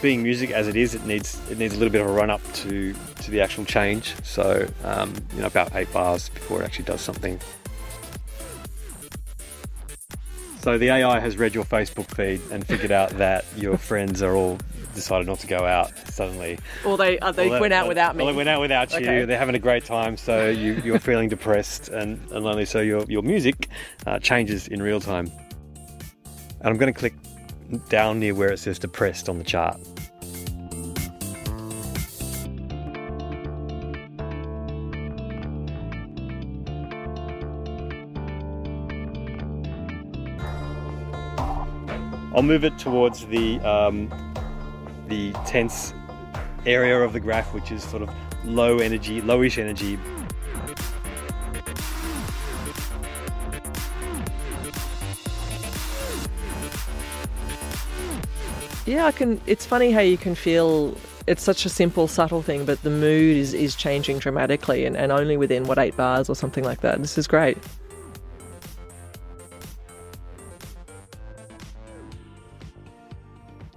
being 0.00 0.22
music 0.22 0.52
as 0.52 0.68
it 0.68 0.76
is, 0.76 0.94
it 0.94 1.04
needs 1.04 1.38
it 1.50 1.58
needs 1.58 1.74
a 1.74 1.78
little 1.78 1.92
bit 1.92 2.00
of 2.00 2.06
a 2.06 2.12
run 2.12 2.30
up 2.30 2.40
to 2.54 2.94
to 2.94 3.30
the 3.30 3.42
actual 3.42 3.66
change. 3.66 4.14
So 4.22 4.66
um, 4.82 5.12
you 5.34 5.42
know, 5.42 5.48
about 5.48 5.76
eight 5.76 5.92
bars 5.92 6.30
before 6.30 6.62
it 6.62 6.64
actually 6.64 6.86
does 6.86 7.02
something. 7.02 7.38
So 10.62 10.78
the 10.78 10.88
AI 10.88 11.20
has 11.20 11.36
read 11.36 11.54
your 11.54 11.66
Facebook 11.66 12.06
feed 12.16 12.40
and 12.50 12.66
figured 12.66 12.90
out 12.90 13.10
that 13.18 13.44
your 13.54 13.76
friends 13.76 14.22
are 14.22 14.34
all 14.34 14.58
decided 14.96 15.28
not 15.28 15.38
to 15.38 15.46
go 15.46 15.64
out 15.64 15.96
suddenly. 16.08 16.58
Or 16.84 16.96
they 16.96 17.20
uh, 17.20 17.30
they 17.30 17.48
Well, 17.48 17.60
went 17.60 17.72
out 17.72 17.86
without 17.86 18.16
me. 18.16 18.24
Well, 18.24 18.32
they 18.32 18.36
went 18.36 18.48
out 18.48 18.60
without 18.60 18.90
you. 18.90 18.96
Okay. 18.96 19.24
They're 19.24 19.38
having 19.38 19.54
a 19.54 19.60
great 19.60 19.84
time, 19.84 20.16
so 20.16 20.48
you, 20.50 20.80
you're 20.84 20.98
feeling 20.98 21.28
depressed 21.28 21.90
and, 21.90 22.20
and 22.32 22.44
lonely. 22.44 22.64
So 22.64 22.80
your 22.80 23.04
your 23.08 23.22
music 23.22 23.68
uh, 24.06 24.18
changes 24.18 24.66
in 24.66 24.82
real 24.82 25.00
time. 25.00 25.30
And 26.60 26.68
I'm 26.68 26.78
going 26.78 26.92
to 26.92 26.98
click 26.98 27.14
down 27.88 28.18
near 28.18 28.34
where 28.34 28.50
it 28.50 28.58
says 28.58 28.78
depressed 28.78 29.28
on 29.28 29.38
the 29.38 29.44
chart. 29.44 29.78
I'll 42.36 42.42
move 42.42 42.64
it 42.64 42.78
towards 42.78 43.26
the 43.28 43.58
um, 43.60 44.10
the 45.08 45.32
tense 45.46 45.94
area 46.64 47.00
of 47.00 47.12
the 47.12 47.20
graph, 47.20 47.54
which 47.54 47.70
is 47.70 47.82
sort 47.82 48.02
of 48.02 48.10
low 48.44 48.78
energy, 48.78 49.20
lowish 49.20 49.58
energy. 49.58 49.98
Yeah, 58.86 59.06
I 59.06 59.12
can. 59.12 59.40
It's 59.46 59.66
funny 59.66 59.90
how 59.90 60.00
you 60.00 60.16
can 60.16 60.34
feel. 60.34 60.96
It's 61.26 61.42
such 61.42 61.66
a 61.66 61.68
simple, 61.68 62.06
subtle 62.06 62.40
thing, 62.40 62.64
but 62.64 62.80
the 62.82 62.90
mood 62.90 63.36
is, 63.36 63.52
is 63.52 63.74
changing 63.74 64.20
dramatically, 64.20 64.86
and, 64.86 64.96
and 64.96 65.10
only 65.10 65.36
within 65.36 65.64
what 65.64 65.76
eight 65.76 65.96
bars 65.96 66.28
or 66.28 66.36
something 66.36 66.62
like 66.62 66.82
that. 66.82 67.00
This 67.00 67.18
is 67.18 67.26
great. 67.26 67.58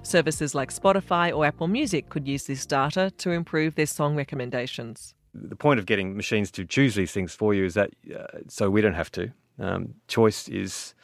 Services 0.10 0.56
like 0.56 0.74
Spotify 0.74 1.36
or 1.36 1.46
Apple 1.46 1.68
Music 1.68 2.10
could 2.10 2.28
use 2.28 2.46
this 2.46 2.66
data 2.66 3.12
to 3.18 3.30
improve 3.30 3.76
their 3.76 3.86
song 3.86 4.16
recommendations. 4.16 5.14
The 5.36 5.56
point 5.56 5.80
of 5.80 5.86
getting 5.86 6.18
machines 6.18 6.50
to 6.52 6.66
choose 6.66 6.96
these 6.96 7.12
things 7.12 7.36
for 7.36 7.54
you 7.54 7.64
is 7.64 7.76
that 7.76 7.92
uh, 8.14 8.40
so 8.48 8.72
we 8.72 8.82
don't 8.82 8.96
have 8.96 9.12
to. 9.12 9.32
Um, 9.60 9.94
choice 10.08 10.48
is 10.48 10.96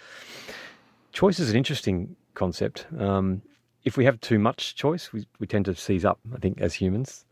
choice 1.12 1.40
is 1.40 1.52
an 1.52 1.56
interesting 1.56 2.16
concept. 2.34 2.88
Um, 2.98 3.44
if 3.84 3.96
we 3.96 4.06
have 4.06 4.20
too 4.22 4.40
much 4.40 4.76
choice, 4.76 5.14
we, 5.14 5.28
we 5.40 5.46
tend 5.46 5.66
to 5.66 5.76
seize 5.76 6.04
up. 6.04 6.20
I 6.34 6.40
think 6.40 6.60
as 6.60 6.74
humans, 6.74 7.26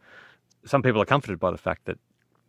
some 0.65 0.83
people 0.83 1.01
are 1.01 1.05
comforted 1.05 1.39
by 1.39 1.49
the 1.49 1.57
fact 1.57 1.85
that 1.85 1.97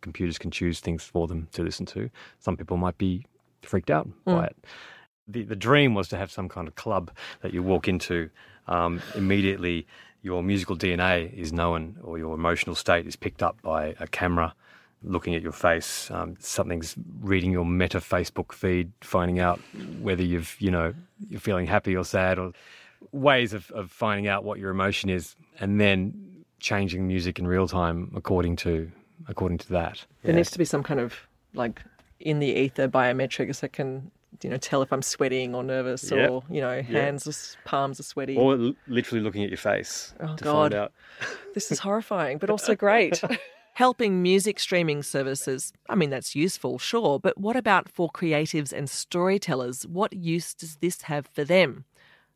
computers 0.01 0.37
can 0.37 0.51
choose 0.51 0.79
things 0.79 1.03
for 1.03 1.27
them 1.27 1.47
to 1.53 1.63
listen 1.63 1.87
to. 1.87 2.11
Some 2.39 2.57
people 2.57 2.77
might 2.77 2.99
be 2.99 3.25
freaked 3.63 3.89
out 3.89 4.07
mm. 4.07 4.35
by 4.35 4.45
it. 4.45 4.55
The 5.27 5.43
the 5.43 5.55
dream 5.55 5.95
was 5.95 6.07
to 6.09 6.17
have 6.17 6.31
some 6.31 6.47
kind 6.47 6.67
of 6.67 6.75
club 6.75 7.09
that 7.41 7.53
you 7.53 7.63
walk 7.63 7.87
into 7.87 8.29
um, 8.67 9.01
immediately 9.15 9.87
your 10.21 10.41
musical 10.41 10.75
DNA 10.75 11.31
is 11.33 11.53
known 11.53 11.97
or 12.01 12.17
your 12.17 12.33
emotional 12.33 12.75
state 12.75 13.05
is 13.05 13.15
picked 13.15 13.43
up 13.43 13.61
by 13.61 13.95
a 13.99 14.07
camera 14.07 14.55
looking 15.03 15.35
at 15.35 15.41
your 15.41 15.51
face. 15.51 16.09
Um, 16.09 16.35
something's 16.39 16.95
reading 17.21 17.51
your 17.51 17.65
meta 17.65 17.99
Facebook 17.99 18.51
feed, 18.51 18.91
finding 19.01 19.39
out 19.39 19.59
whether 20.01 20.23
you've, 20.23 20.55
you 20.59 20.71
know, 20.71 20.93
you're 21.29 21.39
feeling 21.39 21.67
happy 21.67 21.95
or 21.95 22.03
sad 22.03 22.39
or 22.39 22.53
ways 23.11 23.53
of, 23.53 23.69
of 23.71 23.91
finding 23.91 24.27
out 24.27 24.43
what 24.43 24.57
your 24.59 24.71
emotion 24.71 25.09
is 25.09 25.35
and 25.59 25.79
then 25.79 26.43
changing 26.59 27.07
music 27.07 27.37
in 27.37 27.45
real 27.45 27.67
time 27.67 28.11
according 28.15 28.55
to 28.55 28.91
according 29.27 29.57
to 29.59 29.69
that. 29.69 30.03
There 30.23 30.31
yeah. 30.31 30.37
needs 30.37 30.51
to 30.51 30.57
be 30.57 30.65
some 30.65 30.83
kind 30.83 30.99
of 30.99 31.13
like 31.53 31.81
in 32.19 32.39
the 32.39 32.47
ether 32.47 32.87
biometrics 32.87 33.59
that 33.59 33.73
can 33.73 34.11
you 34.41 34.49
know 34.49 34.57
tell 34.57 34.81
if 34.81 34.91
I'm 34.91 35.01
sweating 35.01 35.55
or 35.55 35.63
nervous 35.63 36.11
yep. 36.11 36.29
or 36.29 36.43
you 36.49 36.61
know 36.61 36.81
hands 36.81 37.25
yep. 37.25 37.35
or 37.35 37.69
palms 37.69 37.99
are 37.99 38.03
sweaty 38.03 38.35
or 38.35 38.53
l- 38.53 38.73
literally 38.87 39.23
looking 39.23 39.43
at 39.43 39.49
your 39.49 39.57
face. 39.57 40.13
Oh 40.19 40.35
God, 40.35 40.71
find 40.71 40.73
out. 40.73 40.93
this 41.53 41.71
is 41.71 41.79
horrifying, 41.79 42.37
but 42.37 42.49
also 42.49 42.75
great. 42.85 43.21
Helping 43.73 44.21
music 44.21 44.57
streaming 44.57 45.03
services, 45.03 45.73
I 45.89 45.95
mean, 45.95 46.09
that's 46.09 46.33
useful, 46.33 46.79
sure, 46.79 47.19
but 47.19 47.37
what 47.37 47.57
about 47.57 47.89
for 47.89 48.09
creatives 48.09 48.71
and 48.71 48.89
storytellers? 48.89 49.85
What 49.85 50.13
use 50.13 50.53
does 50.53 50.77
this 50.77 51.01
have 51.03 51.27
for 51.27 51.43
them? 51.43 51.83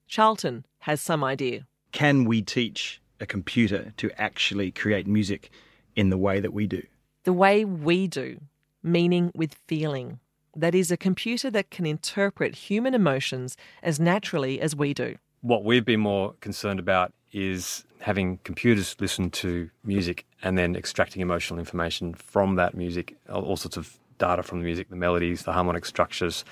Charlton 0.05 0.65
has 0.79 0.99
some 0.99 1.23
idea. 1.23 1.65
Can 1.93 2.25
we 2.25 2.41
teach 2.41 3.01
a 3.21 3.25
computer 3.25 3.93
to 3.95 4.11
actually 4.21 4.71
create 4.71 5.07
music 5.07 5.49
in 5.95 6.09
the 6.09 6.17
way 6.17 6.41
that 6.41 6.51
we 6.51 6.67
do? 6.67 6.83
The 7.23 7.31
way 7.31 7.63
we 7.63 8.07
do, 8.07 8.41
meaning 8.83 9.31
with 9.33 9.55
feeling 9.65 10.19
that 10.55 10.75
is 10.75 10.91
a 10.91 10.97
computer 10.97 11.49
that 11.51 11.69
can 11.69 11.85
interpret 11.85 12.55
human 12.55 12.93
emotions 12.93 13.57
as 13.83 13.99
naturally 13.99 14.59
as 14.61 14.75
we 14.75 14.93
do. 14.93 15.15
What 15.41 15.63
we've 15.63 15.85
been 15.85 15.99
more 15.99 16.33
concerned 16.41 16.79
about 16.79 17.13
is 17.31 17.85
having 18.01 18.39
computers 18.43 18.95
listen 18.99 19.29
to 19.29 19.69
music 19.83 20.25
and 20.41 20.57
then 20.57 20.75
extracting 20.75 21.21
emotional 21.21 21.59
information 21.59 22.13
from 22.13 22.55
that 22.55 22.75
music, 22.75 23.17
all 23.29 23.57
sorts 23.57 23.77
of 23.77 23.99
data 24.17 24.43
from 24.43 24.59
the 24.59 24.65
music, 24.65 24.89
the 24.89 24.95
melodies, 24.95 25.43
the 25.43 25.53
harmonic 25.53 25.85
structures, 25.85 26.43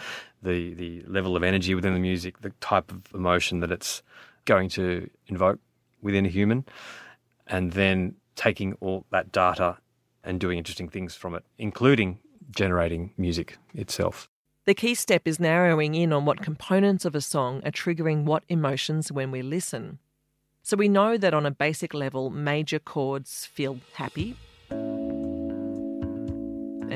the 0.41 0.73
the 0.73 1.03
level 1.07 1.35
of 1.35 1.43
energy 1.43 1.75
within 1.75 1.93
the 1.93 1.99
music, 1.99 2.41
the 2.41 2.51
type 2.61 2.91
of 2.91 3.01
emotion 3.13 3.59
that 3.59 3.71
it's 3.71 4.01
going 4.45 4.69
to 4.69 5.09
invoke 5.27 5.59
within 6.01 6.25
a 6.25 6.29
human, 6.29 6.65
and 7.47 7.73
then 7.73 8.15
taking 8.35 8.73
all 8.79 9.05
that 9.11 9.31
data 9.31 9.77
and 10.23 10.39
doing 10.39 10.57
interesting 10.57 10.89
things 10.89 11.15
from 11.15 11.35
it, 11.35 11.43
including 11.57 12.19
generating 12.49 13.13
music 13.17 13.57
itself. 13.73 14.29
The 14.65 14.73
key 14.73 14.95
step 14.95 15.27
is 15.27 15.39
narrowing 15.39 15.95
in 15.95 16.11
on 16.11 16.25
what 16.25 16.41
components 16.41 17.05
of 17.05 17.15
a 17.15 17.21
song 17.21 17.61
are 17.63 17.71
triggering 17.71 18.25
what 18.25 18.43
emotions 18.49 19.11
when 19.11 19.31
we 19.31 19.41
listen. 19.41 19.99
So 20.61 20.75
we 20.75 20.89
know 20.89 21.17
that 21.17 21.33
on 21.33 21.45
a 21.45 21.51
basic 21.51 21.93
level, 21.93 22.29
major 22.29 22.79
chords 22.79 23.45
feel 23.45 23.79
happy 23.93 24.35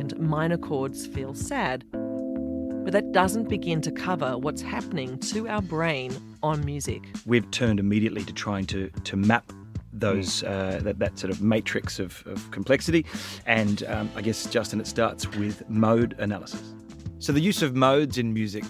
and 0.01 0.17
minor 0.20 0.58
chords 0.58 1.05
feel 1.08 1.34
sad. 1.34 1.86
But 1.91 2.93
that 2.93 3.12
doesn't 3.12 3.48
begin 3.48 3.81
to 3.81 3.91
cover 3.91 4.38
what's 4.38 4.62
happening 4.62 5.20
to 5.20 5.48
our 5.48 5.62
brain 5.62 6.12
on 6.41 6.65
music. 6.65 7.03
We've 7.25 7.50
turned 7.51 7.79
immediately 7.79 8.24
to 8.25 8.34
trying 8.34 8.65
to, 8.67 8.89
to 8.89 9.15
map 9.15 9.53
those 9.93 10.43
uh, 10.43 10.79
that, 10.83 11.00
that 11.00 11.19
sort 11.19 11.31
of 11.31 11.41
matrix 11.41 12.00
of, 12.00 12.24
of 12.25 12.50
complexity. 12.51 13.05
And 13.45 13.83
um, 13.83 14.10
I 14.15 14.21
guess, 14.21 14.45
Justin, 14.45 14.79
it 14.79 14.88
starts 14.88 15.27
with 15.36 15.67
mode 15.69 16.15
analysis. 16.19 16.74
So 17.19 17.31
the 17.31 17.39
use 17.39 17.62
of 17.62 17.75
modes 17.75 18.17
in 18.17 18.33
music 18.33 18.63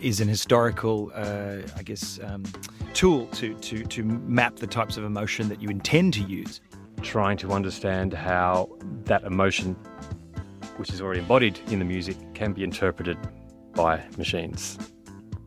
is 0.00 0.20
an 0.20 0.28
historical, 0.28 1.10
uh, 1.14 1.58
I 1.76 1.82
guess, 1.82 2.20
um, 2.22 2.44
tool 2.92 3.26
to, 3.28 3.54
to, 3.54 3.84
to 3.84 4.04
map 4.04 4.56
the 4.56 4.66
types 4.66 4.96
of 4.96 5.04
emotion 5.04 5.48
that 5.48 5.60
you 5.60 5.68
intend 5.68 6.14
to 6.14 6.22
use. 6.22 6.60
Trying 7.02 7.36
to 7.38 7.52
understand 7.52 8.14
how 8.14 8.70
that 9.04 9.24
emotion, 9.24 9.74
which 10.76 10.90
is 10.90 11.00
already 11.00 11.20
embodied 11.20 11.58
in 11.66 11.78
the 11.78 11.84
music, 11.84 12.16
can 12.34 12.52
be 12.52 12.62
interpreted 12.62 13.18
by 13.74 14.02
machines. 14.16 14.78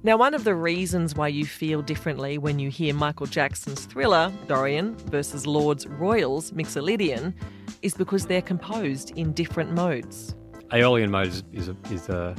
Now, 0.04 0.16
one 0.16 0.34
of 0.36 0.44
the 0.44 0.54
reasons 0.54 1.16
why 1.16 1.28
you 1.28 1.46
feel 1.46 1.82
differently 1.82 2.38
when 2.38 2.60
you 2.60 2.70
hear 2.70 2.94
Michael 2.94 3.26
Jackson's 3.26 3.86
thriller, 3.86 4.32
Dorian, 4.48 4.96
versus 4.96 5.48
Lorde's 5.48 5.88
Royals, 5.88 6.52
Mixolydian, 6.52 7.34
is 7.82 7.96
because 7.96 8.28
they're 8.28 8.42
composed 8.42 9.12
in 9.18 9.34
different 9.34 9.72
modes. 9.72 10.36
Aeolian 10.72 11.10
mode 11.10 11.28
is, 11.28 11.44
is, 11.52 11.68
a, 11.68 11.76
is 11.92 12.10
a, 12.10 12.36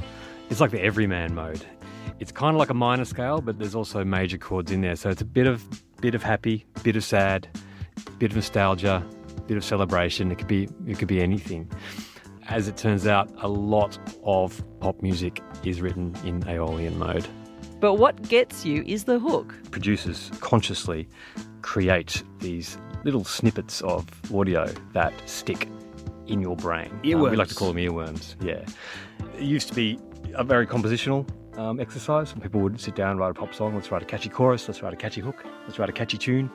it's 0.51 0.61
like 0.61 0.71
the 0.71 0.81
everyman 0.81 1.35
mode. 1.35 1.65
It's 2.21 2.31
kind 2.31 2.55
of 2.55 2.59
like 2.59 2.71
a 2.71 2.75
minor 2.75 3.05
scale, 3.05 3.41
but 3.41 3.59
there's 3.59 3.75
also 3.75 4.05
major 4.05 4.39
chords 4.39 4.71
in 4.71 4.81
there. 4.81 4.97
So 4.97 5.11
it's 5.11 5.23
a 5.23 5.27
bit 5.27 5.47
of 5.47 5.65
bit 6.01 6.15
of 6.15 6.23
happy, 6.23 6.65
bit 6.85 6.97
of 6.97 7.05
sad, 7.05 7.49
bit 8.19 8.31
of 8.31 8.37
nostalgia, 8.37 9.05
bit 9.47 9.57
of 9.57 9.65
celebration. 9.65 10.31
It 10.31 10.39
could 10.39 10.49
be 10.49 10.69
it 10.87 10.99
could 10.99 11.09
be 11.09 11.21
anything. 11.21 11.71
As 12.49 12.67
it 12.67 12.77
turns 12.77 13.07
out, 13.07 13.31
a 13.39 13.49
lot 13.49 13.99
of 14.25 14.65
pop 14.81 15.01
music 15.03 15.41
is 15.65 15.81
written 15.81 16.17
in 16.25 16.43
Aeolian 16.49 16.99
mode. 16.99 17.27
But 17.81 17.95
what 17.95 18.29
gets 18.29 18.65
you 18.65 18.83
is 18.87 19.05
the 19.05 19.19
hook. 19.19 19.55
Producers 19.71 20.31
consciously 20.41 21.09
create 21.63 22.23
these 22.41 22.77
little 23.05 23.25
snippets 23.25 23.81
of 23.83 24.07
audio 24.35 24.67
that 24.95 25.13
stick 25.29 25.69
in 26.27 26.41
your 26.41 26.57
brain. 26.57 26.91
Earworms. 27.05 27.15
Um, 27.15 27.31
we 27.31 27.37
like 27.37 27.49
to 27.49 27.55
call 27.55 27.73
them 27.73 27.77
earworms, 27.77 28.35
yeah. 28.45 28.65
It 29.37 29.45
used 29.45 29.69
to 29.69 29.75
be 29.75 29.99
a 30.35 30.45
very 30.45 30.67
compositional 30.67 31.29
um, 31.59 31.81
exercise. 31.81 32.33
People 32.33 32.61
would 32.61 32.81
sit 32.81 32.95
down, 32.95 33.17
write 33.19 33.31
a 33.31 33.35
pop 33.35 33.55
song, 33.55 33.75
let's 33.75 33.91
write 33.91 34.03
a 34.03 34.07
catchy 34.07 34.29
chorus, 34.29 34.69
let's 34.69 34.83
write 34.83 34.93
a 34.93 34.97
catchy 34.97 35.21
hook, 35.21 35.45
let's 35.67 35.79
write 35.79 35.89
a 35.89 35.93
catchy 35.93 36.19
tune. 36.19 36.51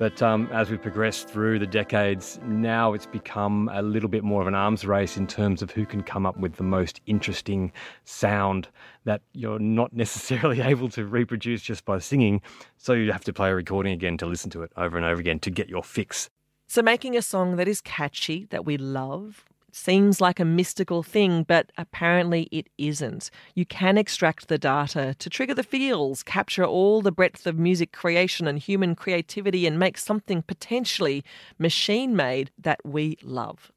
But 0.00 0.22
um, 0.22 0.48
as 0.50 0.70
we've 0.70 0.80
progressed 0.80 1.28
through 1.28 1.58
the 1.58 1.66
decades, 1.66 2.40
now 2.46 2.94
it's 2.94 3.04
become 3.04 3.68
a 3.70 3.82
little 3.82 4.08
bit 4.08 4.24
more 4.24 4.40
of 4.40 4.48
an 4.48 4.54
arms 4.54 4.86
race 4.86 5.18
in 5.18 5.26
terms 5.26 5.60
of 5.60 5.70
who 5.70 5.84
can 5.84 6.02
come 6.02 6.24
up 6.24 6.38
with 6.38 6.54
the 6.54 6.62
most 6.62 7.02
interesting 7.04 7.70
sound 8.04 8.66
that 9.04 9.20
you're 9.34 9.58
not 9.58 9.92
necessarily 9.94 10.62
able 10.62 10.88
to 10.88 11.04
reproduce 11.04 11.60
just 11.60 11.84
by 11.84 11.98
singing. 11.98 12.40
So 12.78 12.94
you 12.94 13.12
have 13.12 13.24
to 13.24 13.34
play 13.34 13.50
a 13.50 13.54
recording 13.54 13.92
again 13.92 14.16
to 14.16 14.24
listen 14.26 14.48
to 14.52 14.62
it 14.62 14.72
over 14.74 14.96
and 14.96 15.04
over 15.04 15.20
again 15.20 15.38
to 15.40 15.50
get 15.50 15.68
your 15.68 15.84
fix. 15.84 16.30
So 16.66 16.80
making 16.80 17.14
a 17.14 17.20
song 17.20 17.56
that 17.56 17.68
is 17.68 17.82
catchy, 17.82 18.46
that 18.48 18.64
we 18.64 18.78
love, 18.78 19.44
seems 19.74 20.20
like 20.20 20.40
a 20.40 20.44
mystical 20.44 21.02
thing, 21.02 21.42
but 21.42 21.72
apparently 21.76 22.48
it 22.50 22.68
isn't. 22.78 23.30
You 23.54 23.64
can 23.64 23.98
extract 23.98 24.48
the 24.48 24.58
data 24.58 25.14
to 25.18 25.30
trigger 25.30 25.54
the 25.54 25.62
feels, 25.62 26.22
capture 26.22 26.64
all 26.64 27.02
the 27.02 27.12
breadth 27.12 27.46
of 27.46 27.58
music 27.58 27.92
creation 27.92 28.46
and 28.46 28.58
human 28.58 28.94
creativity, 28.94 29.66
and 29.66 29.78
make 29.78 29.98
something 29.98 30.42
potentially 30.42 31.24
machine 31.58 32.16
made 32.16 32.50
that 32.58 32.80
we 32.84 33.16
love. 33.22 33.72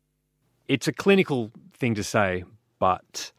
It's 0.68 0.88
a 0.88 0.94
clinical 0.94 1.52
thing 1.74 1.96
to 1.96 2.04
say, 2.04 2.44
but 2.80 3.32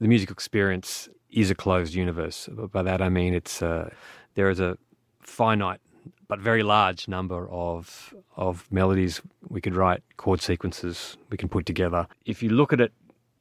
the 0.00 0.08
musical 0.08 0.32
experience 0.32 1.08
is 1.30 1.50
a 1.50 1.54
closed 1.54 1.94
universe. 1.94 2.48
By 2.72 2.82
that 2.82 3.02
I 3.02 3.08
mean 3.08 3.34
it's 3.34 3.62
uh, 3.62 3.90
there 4.34 4.48
is 4.48 4.60
a 4.60 4.78
finite 5.20 5.80
but 6.28 6.40
very 6.40 6.62
large 6.62 7.08
number 7.08 7.48
of 7.48 8.14
of 8.36 8.70
melodies 8.70 9.20
we 9.48 9.60
could 9.60 9.74
write, 9.74 10.02
chord 10.16 10.40
sequences 10.40 11.16
we 11.30 11.36
can 11.36 11.48
put 11.48 11.66
together. 11.66 12.06
If 12.24 12.42
you 12.42 12.50
look 12.50 12.72
at 12.72 12.80
it, 12.80 12.92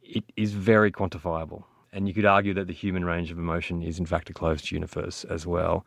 it 0.02 0.24
is 0.36 0.54
very 0.54 0.92
quantifiable. 0.92 1.64
And 1.94 2.08
you 2.08 2.14
could 2.14 2.26
argue 2.26 2.54
that 2.54 2.68
the 2.68 2.74
human 2.74 3.06
range 3.06 3.32
of 3.32 3.38
emotion 3.38 3.82
is 3.82 4.00
in 4.00 4.06
fact 4.06 4.30
a 4.30 4.34
closed 4.34 4.72
universe 4.72 5.24
as 5.24 5.46
well. 5.46 5.86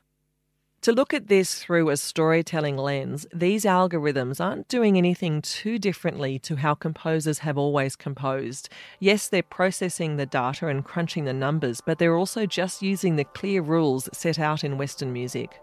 To 0.83 0.93
look 0.93 1.13
at 1.13 1.29
this 1.29 1.63
through 1.63 1.91
a 1.91 1.97
storytelling 1.99 2.79
lens, 2.79 3.27
these 3.35 3.67
algorithms 3.67 4.43
aren't 4.43 4.67
doing 4.69 4.97
anything 4.97 5.43
too 5.43 5.79
differently 5.79 6.39
to 6.39 6.57
how 6.57 6.75
composers 6.75 7.41
have 7.41 7.59
always 7.59 7.97
composed. 7.97 8.71
Yes, 8.99 9.29
they're 9.29 9.43
processing 9.43 10.17
the 10.17 10.25
data 10.25 10.69
and 10.69 10.83
crunching 10.83 11.27
the 11.27 11.35
numbers, 11.35 11.83
but 11.83 11.99
they're 11.99 12.17
also 12.17 12.47
just 12.47 12.81
using 12.81 13.17
the 13.17 13.25
clear 13.25 13.61
rules 13.61 14.09
set 14.15 14.39
out 14.39 14.65
in 14.65 14.79
Western 14.79 15.13
music. 15.13 15.61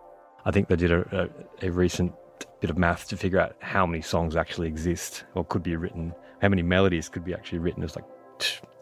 I 0.48 0.51
think 0.51 0.70
they 0.70 0.77
did 0.77 0.94
a, 0.94 1.30
a, 1.62 1.68
a 1.68 1.72
recent 1.72 2.13
bit 2.62 2.70
of 2.70 2.77
math 2.77 3.10
to 3.10 3.18
figure 3.18 3.38
out 3.38 3.58
how 3.60 3.86
many 3.86 4.01
songs 4.01 4.38
actually 4.38 4.70
exist 4.70 5.25
or 5.36 5.44
could 5.44 5.62
be 5.62 5.75
written, 5.75 6.16
how 6.42 6.48
many 6.48 6.62
melodies 6.62 7.10
could 7.10 7.25
be 7.25 7.34
actually 7.34 7.60
written. 7.60 7.84
It's 7.84 7.98
like 7.98 8.06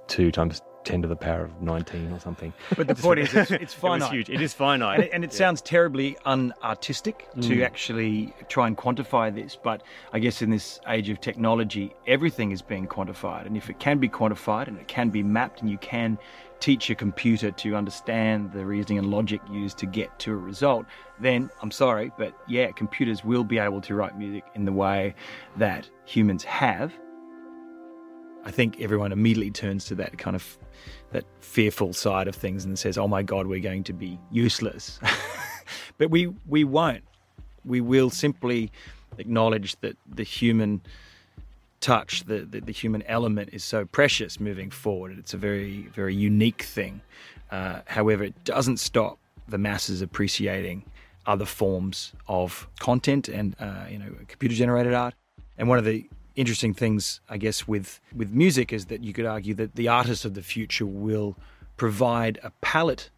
two 0.07 0.31
times 0.31 0.61
10 0.83 1.01
to 1.01 1.07
the 1.07 1.15
power 1.15 1.43
of 1.43 1.59
19 1.63 2.11
or 2.11 2.19
something. 2.19 2.53
But 2.77 2.87
the 2.87 2.93
point 2.93 3.19
is, 3.19 3.33
it's, 3.33 3.49
it's 3.49 3.73
finite. 3.73 4.11
It, 4.11 4.15
huge. 4.15 4.29
it 4.29 4.41
is 4.41 4.53
finite. 4.53 4.99
And 4.99 5.03
it, 5.03 5.09
and 5.11 5.23
it 5.23 5.31
yeah. 5.33 5.37
sounds 5.37 5.61
terribly 5.61 6.15
unartistic 6.27 7.21
mm. 7.35 7.47
to 7.47 7.63
actually 7.63 8.31
try 8.47 8.67
and 8.67 8.77
quantify 8.77 9.33
this. 9.33 9.55
But 9.55 9.81
I 10.13 10.19
guess 10.19 10.43
in 10.43 10.51
this 10.51 10.79
age 10.87 11.09
of 11.09 11.19
technology, 11.19 11.95
everything 12.05 12.51
is 12.51 12.61
being 12.61 12.85
quantified. 12.85 13.47
And 13.47 13.57
if 13.57 13.71
it 13.71 13.79
can 13.79 13.97
be 13.97 14.07
quantified 14.07 14.67
and 14.67 14.77
it 14.77 14.87
can 14.87 15.09
be 15.09 15.23
mapped 15.23 15.61
and 15.61 15.69
you 15.69 15.79
can 15.79 16.19
teach 16.59 16.89
a 16.89 16.95
computer 16.95 17.51
to 17.51 17.75
understand 17.75 18.51
the 18.51 18.65
reasoning 18.65 18.99
and 18.99 19.11
logic 19.11 19.41
used 19.51 19.77
to 19.79 19.85
get 19.85 20.17
to 20.19 20.31
a 20.31 20.35
result, 20.35 20.85
then 21.19 21.49
I'm 21.61 21.71
sorry, 21.71 22.11
but 22.17 22.37
yeah, 22.47 22.71
computers 22.71 23.23
will 23.23 23.43
be 23.43 23.57
able 23.57 23.81
to 23.81 23.95
write 23.95 24.17
music 24.17 24.45
in 24.55 24.65
the 24.65 24.71
way 24.71 25.15
that 25.57 25.89
humans 26.05 26.43
have. 26.43 26.93
I 28.45 28.51
think 28.51 28.79
everyone 28.79 29.11
immediately 29.11 29.51
turns 29.51 29.85
to 29.85 29.95
that 29.95 30.17
kind 30.17 30.35
of 30.35 30.57
that 31.11 31.25
fearful 31.39 31.93
side 31.93 32.27
of 32.27 32.35
things 32.35 32.63
and 32.63 32.77
says, 32.77 32.97
"Oh 32.97 33.07
my 33.07 33.23
God, 33.23 33.47
we're 33.47 33.59
going 33.59 33.83
to 33.85 33.93
be 33.93 34.19
useless," 34.31 34.99
but 35.97 36.11
we 36.11 36.27
we 36.47 36.63
won't. 36.63 37.03
We 37.63 37.81
will 37.81 38.11
simply 38.11 38.71
acknowledge 39.17 39.79
that 39.81 39.97
the 40.07 40.23
human 40.23 40.81
touch, 41.85 42.23
the, 42.23 42.39
the, 42.39 42.61
the 42.61 42.71
human 42.71 43.03
element, 43.03 43.49
is 43.53 43.63
so 43.63 43.85
precious 43.85 44.39
moving 44.39 44.71
forward. 44.71 45.17
It's 45.19 45.35
a 45.35 45.37
very 45.37 45.83
very 45.93 46.15
unique 46.15 46.63
thing. 46.63 47.01
Uh, 47.51 47.81
however, 47.85 48.23
it 48.23 48.43
doesn't 48.43 48.79
stop 48.79 49.19
the 49.47 49.59
masses 49.59 50.01
appreciating 50.01 50.83
other 51.27 51.45
forms 51.45 52.13
of 52.27 52.67
content 52.79 53.29
and 53.29 53.55
uh, 53.59 53.85
you 53.91 53.99
know 53.99 54.09
computer 54.27 54.55
generated 54.55 54.93
art. 54.93 55.13
And 55.57 55.69
one 55.69 55.77
of 55.77 55.85
the 55.85 56.09
interesting 56.35 56.73
things, 56.73 57.21
I 57.29 57.37
guess, 57.37 57.67
with 57.67 58.01
with 58.15 58.31
music 58.31 58.73
is 58.73 58.85
that 58.85 59.03
you 59.03 59.13
could 59.13 59.27
argue 59.27 59.53
that 59.53 59.75
the 59.75 59.87
artists 59.87 60.25
of 60.25 60.33
the 60.33 60.41
future 60.41 60.87
will 60.87 61.35
provide 61.77 62.39
a 62.41 62.51
palette 62.61 63.11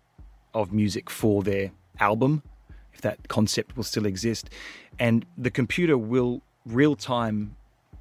of 0.53 0.73
music 0.73 1.09
for 1.09 1.41
their 1.41 1.71
album, 1.99 2.43
if 2.93 2.99
that 3.01 3.29
concept 3.29 3.77
will 3.77 3.85
still 3.93 4.05
exist, 4.05 4.49
and 4.99 5.25
the 5.37 5.51
computer 5.51 5.97
will 5.97 6.41
real 6.65 6.95
time 6.97 7.55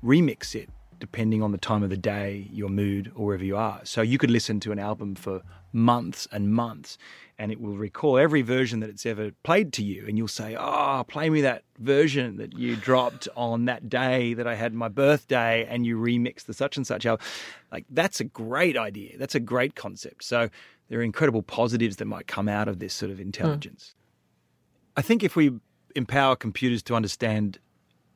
remix 0.05 0.55
it 0.55 0.69
depending 0.99 1.43
on 1.43 1.53
the 1.53 1.59
time 1.59 1.83
of 1.83 1.91
the 1.91 1.97
day, 1.97 2.49
your 2.51 2.71
mood, 2.71 3.13
or 3.15 3.27
wherever 3.27 3.45
you 3.45 3.57
are. 3.57 3.81
So 3.85 4.01
you 4.01 4.17
could 4.17 4.31
listen 4.31 4.61
to 4.61 4.73
an 4.73 4.79
album 4.79 5.15
for 5.15 5.43
months 5.73 6.27
and 6.33 6.51
months 6.51 6.97
and 7.39 7.53
it 7.53 7.61
will 7.61 7.77
recall 7.77 8.17
every 8.17 8.43
version 8.43 8.81
that 8.81 8.89
it's 8.89 9.05
ever 9.05 9.31
played 9.43 9.73
to 9.75 9.85
you. 9.85 10.07
And 10.09 10.17
you'll 10.17 10.29
say, 10.29 10.57
Oh, 10.59 11.05
play 11.07 11.29
me 11.29 11.43
that 11.43 11.65
version 11.79 12.37
that 12.39 12.57
you 12.57 12.77
dropped 12.77 13.29
on 13.37 13.67
that 13.67 13.89
day 13.89 14.35
that 14.35 14.47
I 14.47 14.55
had 14.55 14.73
my 14.73 14.89
birthday, 14.89 15.67
and 15.69 15.85
you 15.85 15.99
remix 15.99 16.45
the 16.45 16.55
such 16.55 16.77
and 16.77 16.87
such 16.87 17.05
album. 17.05 17.25
Like, 17.71 17.85
that's 17.91 18.21
a 18.21 18.25
great 18.25 18.77
idea. 18.77 19.19
That's 19.19 19.35
a 19.35 19.41
great 19.41 19.75
concept. 19.75 20.25
So, 20.25 20.49
there 20.89 21.01
are 21.01 21.03
incredible 21.03 21.43
positives 21.43 21.97
that 21.97 22.07
might 22.07 22.27
come 22.27 22.49
out 22.49 22.69
of 22.69 22.79
this 22.79 22.95
sort 22.95 23.11
of 23.11 23.21
intelligence. 23.21 23.95
Mm. 23.95 24.91
I 24.99 25.03
think 25.03 25.23
if 25.23 25.37
we 25.37 25.53
empower 25.95 26.37
computers 26.37 26.83
to 26.85 26.95
understand 26.95 27.59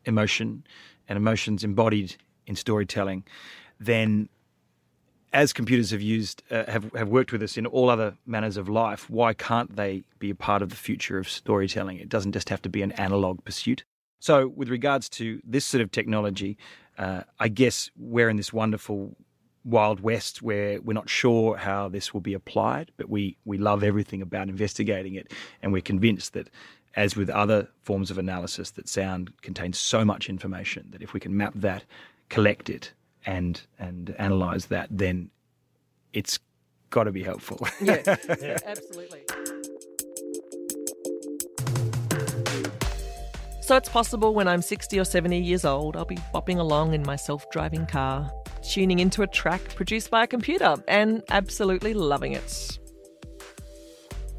emotion 0.04 0.64
and 1.08 1.16
emotions 1.16 1.64
embodied 1.64 2.16
in 2.46 2.56
storytelling, 2.56 3.24
then 3.78 4.28
as 5.32 5.52
computers 5.52 5.90
have 5.90 6.02
used 6.02 6.42
uh, 6.50 6.64
have 6.70 6.92
have 6.94 7.08
worked 7.08 7.32
with 7.32 7.42
us 7.42 7.56
in 7.56 7.66
all 7.66 7.88
other 7.88 8.16
manners 8.26 8.56
of 8.56 8.68
life, 8.68 9.08
why 9.08 9.32
can't 9.32 9.76
they 9.76 10.02
be 10.18 10.30
a 10.30 10.34
part 10.34 10.62
of 10.62 10.70
the 10.70 10.76
future 10.76 11.18
of 11.18 11.28
storytelling? 11.28 11.98
It 11.98 12.08
doesn't 12.08 12.32
just 12.32 12.48
have 12.48 12.62
to 12.62 12.68
be 12.68 12.82
an 12.82 12.92
analog 12.92 13.44
pursuit. 13.44 13.84
So, 14.18 14.48
with 14.48 14.68
regards 14.68 15.08
to 15.10 15.40
this 15.44 15.64
sort 15.64 15.80
of 15.80 15.90
technology, 15.90 16.58
uh, 16.98 17.22
I 17.38 17.48
guess 17.48 17.90
we're 17.96 18.28
in 18.28 18.36
this 18.36 18.52
wonderful 18.52 19.16
wild 19.64 20.00
west 20.00 20.42
where 20.42 20.80
we're 20.80 20.94
not 20.94 21.08
sure 21.08 21.56
how 21.56 21.88
this 21.88 22.12
will 22.12 22.20
be 22.20 22.34
applied, 22.34 22.90
but 22.96 23.08
we 23.08 23.36
we 23.44 23.56
love 23.56 23.82
everything 23.84 24.22
about 24.22 24.48
investigating 24.48 25.14
it, 25.14 25.32
and 25.62 25.72
we're 25.72 25.82
convinced 25.82 26.32
that. 26.34 26.50
As 26.96 27.14
with 27.14 27.30
other 27.30 27.68
forms 27.82 28.10
of 28.10 28.18
analysis, 28.18 28.70
that 28.72 28.88
sound 28.88 29.32
contains 29.42 29.78
so 29.78 30.04
much 30.04 30.28
information 30.28 30.88
that 30.90 31.02
if 31.02 31.12
we 31.12 31.20
can 31.20 31.36
map 31.36 31.52
that, 31.54 31.84
collect 32.28 32.68
it, 32.68 32.92
and 33.24 33.62
and 33.78 34.14
analyze 34.18 34.66
that, 34.66 34.88
then 34.90 35.30
it's 36.12 36.38
got 36.90 37.04
to 37.04 37.12
be 37.12 37.22
helpful. 37.22 37.58
yeah, 37.80 38.16
yeah, 38.40 38.58
absolutely. 38.66 39.22
So 43.70 43.76
it's 43.76 43.88
possible 43.88 44.34
when 44.34 44.48
I'm 44.48 44.62
60 44.62 44.98
or 44.98 45.04
70 45.04 45.38
years 45.38 45.64
old, 45.64 45.96
I'll 45.96 46.04
be 46.04 46.18
bopping 46.34 46.58
along 46.58 46.92
in 46.92 47.04
my 47.04 47.14
self 47.14 47.48
driving 47.50 47.86
car, 47.86 48.28
tuning 48.68 48.98
into 48.98 49.22
a 49.22 49.28
track 49.28 49.62
produced 49.76 50.10
by 50.10 50.24
a 50.24 50.26
computer, 50.26 50.74
and 50.88 51.22
absolutely 51.28 51.94
loving 51.94 52.32
it. 52.32 52.79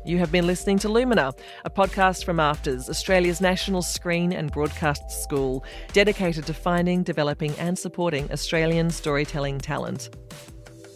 You 0.04 0.18
have 0.18 0.32
been 0.32 0.48
listening 0.48 0.80
to 0.80 0.90
Lumina, 0.90 1.32
a 1.64 1.70
podcast 1.70 2.26
from 2.26 2.38
AFTRS, 2.38 2.90
Australia's 2.90 3.40
national 3.40 3.84
screen 3.84 4.34
and 4.34 4.52
broadcast 4.52 5.12
school, 5.12 5.64
dedicated 5.94 6.48
to 6.48 6.56
finding, 6.56 7.04
developing, 7.04 7.54
and 7.60 7.78
supporting 7.78 8.32
Australian 8.32 8.90
storytelling 8.90 9.60
talent. 9.60 10.10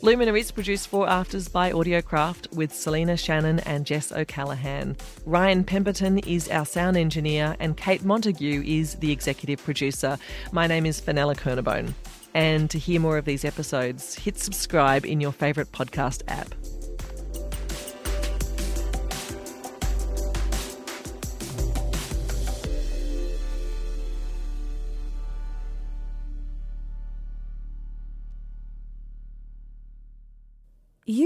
Lumina 0.02 0.34
is 0.34 0.50
produced 0.50 0.88
for 0.88 1.06
AFTRS 1.06 1.52
by 1.52 1.72
Audiocraft 1.72 2.56
with 2.56 2.74
Selena 2.74 3.16
Shannon 3.16 3.60
and 3.60 3.86
Jess 3.86 4.12
O'Callaghan. 4.12 4.98
Ryan 5.24 5.64
Pemberton 5.64 6.18
is 6.20 6.50
our 6.50 6.66
sound 6.66 6.98
engineer, 6.98 7.56
and 7.60 7.78
Kate 7.78 8.04
Montague 8.04 8.64
is 8.66 8.96
the 8.96 9.12
executive 9.12 9.64
producer. 9.64 10.18
My 10.52 10.66
name 10.66 10.88
is 10.88 11.00
Fenella 11.00 11.36
Kernebone. 11.36 11.94
And 12.34 12.72
to 12.72 12.80
hear 12.80 13.00
more 13.00 13.20
of 13.20 13.26
these 13.26 13.46
episodes, 13.46 14.16
hit 14.16 14.40
subscribe 14.40 15.06
in 15.06 15.22
your 15.22 15.32
favourite 15.32 15.72
podcast 15.72 16.24
app. 16.28 16.54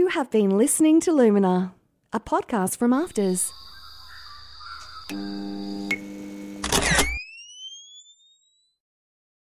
You 0.10 0.14
have 0.14 0.32
been 0.32 0.58
listening 0.58 1.00
to 1.02 1.12
Lumina, 1.12 1.76
a 2.12 2.20
podcast 2.20 2.78
from 2.80 2.94
AFTRS. 2.94 3.52